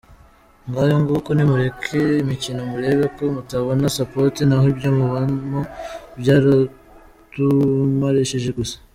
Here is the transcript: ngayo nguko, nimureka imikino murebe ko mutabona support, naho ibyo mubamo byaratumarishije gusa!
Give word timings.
ngayo 0.67 0.95
nguko, 1.01 1.29
nimureka 1.33 1.85
imikino 2.23 2.59
murebe 2.71 3.05
ko 3.15 3.21
mutabona 3.35 3.85
support, 3.97 4.35
naho 4.47 4.65
ibyo 4.73 4.89
mubamo 4.97 5.61
byaratumarishije 6.19 8.49
gusa! 8.57 8.77